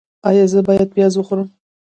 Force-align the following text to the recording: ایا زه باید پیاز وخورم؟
ایا 0.29 0.45
زه 0.51 0.59
باید 0.67 0.89
پیاز 0.95 1.13
وخورم؟ 1.17 1.47